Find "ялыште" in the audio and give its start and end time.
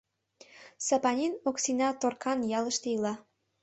2.59-2.87